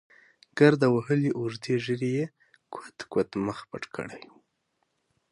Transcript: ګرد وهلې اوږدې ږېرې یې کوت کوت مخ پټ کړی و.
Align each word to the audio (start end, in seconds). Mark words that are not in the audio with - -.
ګرد 0.57 0.81
وهلې 0.93 1.29
اوږدې 1.37 1.75
ږېرې 1.85 2.09
یې 2.17 2.25
کوت 2.73 2.97
کوت 3.11 3.29
مخ 3.45 3.57
پټ 3.69 3.83
کړی 3.95 4.21
و. 4.31 4.33